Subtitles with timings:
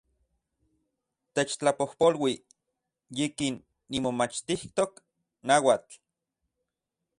[1.39, 2.33] Techtlapojpolui,
[3.19, 3.61] yikin
[3.91, 4.91] nimomachtijtok
[5.47, 5.93] nauatl